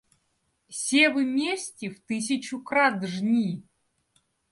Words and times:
Севы 0.67 1.25
мести 1.25 1.85
в 1.89 1.99
тысячу 2.07 2.59
крат 2.63 3.03
жни! 3.05 3.61